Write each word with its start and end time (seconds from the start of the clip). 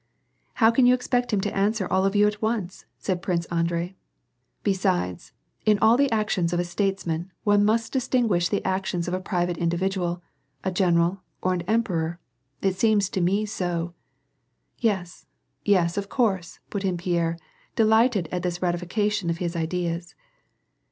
"How 0.55 0.71
can 0.71 0.87
you 0.87 0.95
expect 0.95 1.31
him 1.31 1.41
to 1.41 1.55
answer 1.55 1.87
all 1.87 2.05
of 2.05 2.15
you 2.15 2.25
at 2.25 2.41
once?" 2.41 2.85
said 2.97 3.21
Prince 3.21 3.45
Andrei." 3.51 3.95
Besides, 4.63 5.31
in 5.63 5.77
the 5.77 6.09
actions 6.11 6.51
of 6.53 6.59
a 6.59 6.63
statesman, 6.63 7.31
one 7.43 7.63
must 7.63 7.93
distinguish 7.93 8.49
the 8.49 8.65
actions 8.65 9.07
of 9.07 9.13
a 9.13 9.19
private 9.19 9.59
individual, 9.59 10.23
a 10.63 10.71
general, 10.71 11.21
or 11.43 11.53
an 11.53 11.61
emperor. 11.67 12.19
It 12.63 12.79
seems 12.79 13.11
to 13.11 13.21
me 13.21 13.45
so."" 13.45 13.93
Yes, 14.89 15.27
yes, 15.65 15.97
of 15.97 16.09
course," 16.09 16.57
put 16.71 16.83
in 16.83 16.97
Pierre, 16.97 17.37
delighted 17.75 18.27
at 18.31 18.41
this 18.41 18.59
rati 18.59 18.79
fication 18.83 19.29
of 19.29 19.37
his 19.37 19.55
ideas. 19.55 20.15